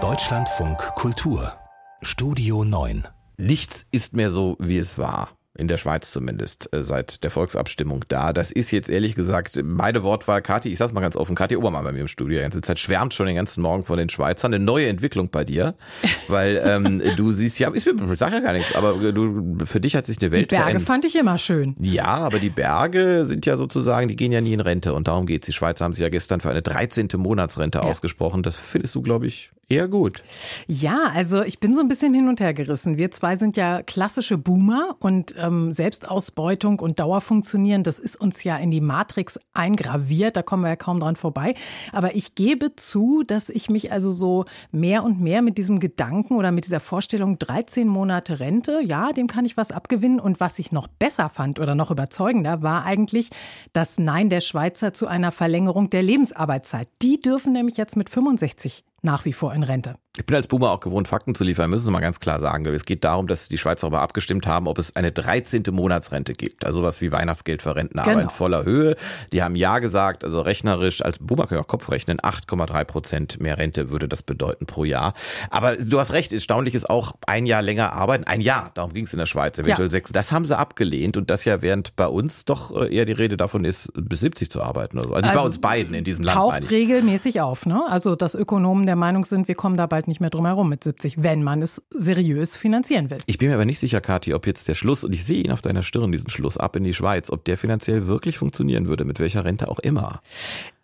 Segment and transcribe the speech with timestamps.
[0.00, 1.54] Deutschlandfunk Kultur
[2.00, 7.24] Studio 9 Nichts ist mehr so, wie es war in der Schweiz zumindest, äh, seit
[7.24, 8.32] der Volksabstimmung da.
[8.32, 11.84] Das ist jetzt ehrlich gesagt meine Wortwahl, Kathi, ich sag's mal ganz offen, Kathi Obermann
[11.84, 14.54] bei mir im Studio die ganze Zeit, schwärmt schon den ganzen Morgen von den Schweizern.
[14.54, 15.74] Eine neue Entwicklung bei dir,
[16.28, 17.84] weil ähm, du siehst, ja, ich
[18.14, 21.04] sag ja gar nichts, aber du, für dich hat sich eine Welt Die Berge fand
[21.04, 21.74] ich immer schön.
[21.80, 25.26] Ja, aber die Berge sind ja sozusagen, die gehen ja nie in Rente und darum
[25.26, 25.46] geht's.
[25.46, 27.08] Die Schweizer haben sich ja gestern für eine 13.
[27.16, 27.84] Monatsrente ja.
[27.84, 28.42] ausgesprochen.
[28.42, 30.22] Das findest du, glaube ich, Eher gut.
[30.66, 32.96] Ja, also ich bin so ein bisschen hin und her gerissen.
[32.96, 38.56] Wir zwei sind ja klassische Boomer und ähm, Selbstausbeutung und Dauerfunktionieren, das ist uns ja
[38.56, 41.54] in die Matrix eingraviert, da kommen wir ja kaum dran vorbei.
[41.92, 46.36] Aber ich gebe zu, dass ich mich also so mehr und mehr mit diesem Gedanken
[46.36, 50.18] oder mit dieser Vorstellung 13 Monate Rente, ja, dem kann ich was abgewinnen.
[50.18, 53.28] Und was ich noch besser fand oder noch überzeugender, war eigentlich
[53.74, 56.88] das Nein der Schweizer zu einer Verlängerung der Lebensarbeitszeit.
[57.02, 59.94] Die dürfen nämlich jetzt mit 65 nach wie vor in Rente.
[60.18, 62.66] Ich bin als Boomer auch gewohnt, Fakten zu liefern, müssen wir mal ganz klar sagen.
[62.66, 65.62] Es geht darum, dass die Schweizer darüber abgestimmt haben, ob es eine 13.
[65.70, 66.66] Monatsrente gibt.
[66.66, 68.14] Also was wie Weihnachtsgeld für Rentner, genau.
[68.14, 68.96] aber in voller Höhe.
[69.32, 73.40] Die haben Ja gesagt, also rechnerisch, als Boomer können wir auch Kopf rechnen, 8,3 Prozent
[73.40, 75.14] mehr Rente würde das bedeuten pro Jahr.
[75.50, 78.24] Aber du hast recht, erstaunlich ist auch ein Jahr länger arbeiten.
[78.24, 79.90] Ein Jahr, darum ging es in der Schweiz, eventuell ja.
[79.90, 80.10] sechs.
[80.10, 83.64] Das haben sie abgelehnt und das ja während bei uns doch eher die Rede davon
[83.64, 84.98] ist, bis 70 zu arbeiten.
[84.98, 86.36] Also, also, also bei uns beiden in diesem Land.
[86.36, 87.84] Taucht regelmäßig auf, ne?
[87.88, 90.82] Also dass Ökonomen der Meinung sind, wir kommen da bald nicht mehr drum herum mit
[90.82, 93.18] 70, wenn man es seriös finanzieren will.
[93.26, 95.52] Ich bin mir aber nicht sicher, Kathi, ob jetzt der Schluss, und ich sehe ihn
[95.52, 99.04] auf deiner Stirn, diesen Schluss ab in die Schweiz, ob der finanziell wirklich funktionieren würde,
[99.04, 100.22] mit welcher Rente auch immer.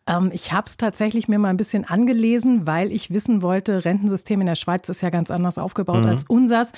[0.06, 4.41] Ähm, ich habe es tatsächlich mir mal ein bisschen angelesen, weil ich wissen wollte, Rentensystem
[4.41, 6.08] in der Schweiz ist ja ganz anders aufgebaut mhm.
[6.08, 6.72] als unsers.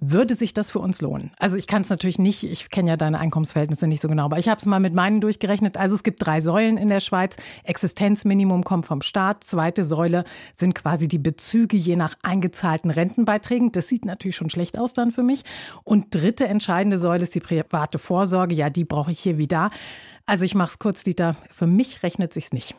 [0.00, 1.30] Würde sich das für uns lohnen?
[1.38, 4.38] Also ich kann es natürlich nicht, ich kenne ja deine Einkommensverhältnisse nicht so genau, aber
[4.38, 5.76] ich habe es mal mit meinen durchgerechnet.
[5.76, 7.36] Also es gibt drei Säulen in der Schweiz.
[7.64, 9.44] Existenzminimum kommt vom Staat.
[9.44, 13.72] Zweite Säule sind quasi die Bezüge je nach eingezahlten Rentenbeiträgen.
[13.72, 15.44] Das sieht natürlich schon schlecht aus dann für mich.
[15.84, 18.54] Und dritte entscheidende Säule ist die private Vorsorge.
[18.54, 19.68] Ja, die brauche ich hier wieder.
[20.30, 21.34] Also ich mache es kurz, Dieter.
[21.50, 22.76] Für mich rechnet sich's nicht.